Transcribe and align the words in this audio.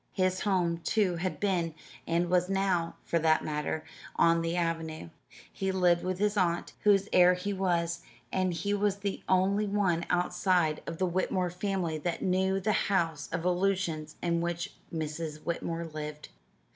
His 0.13 0.39
home, 0.39 0.79
too, 0.79 1.17
had 1.17 1.39
been 1.39 1.75
and 2.07 2.27
was 2.31 2.49
now, 2.49 2.95
for 3.03 3.19
that 3.19 3.45
matter 3.45 3.83
on 4.15 4.41
the 4.41 4.55
avenue. 4.55 5.11
He 5.53 5.71
lived 5.71 6.03
with 6.03 6.17
his 6.17 6.35
aunt, 6.35 6.73
whose 6.79 7.07
heir 7.13 7.35
he 7.35 7.53
was, 7.53 8.01
and 8.33 8.51
he 8.51 8.73
was 8.73 8.95
the 8.95 9.21
only 9.29 9.67
one 9.67 10.03
outside 10.09 10.81
of 10.87 10.97
the 10.97 11.05
Whitmore 11.05 11.51
family 11.51 11.99
that 11.99 12.23
knew 12.23 12.59
the 12.59 12.71
house 12.89 13.29
of 13.31 13.45
illusions 13.45 14.15
in 14.23 14.41
which 14.41 14.73
Mrs. 14.91 15.43
Whitmore 15.43 15.85
lived. 15.85 16.29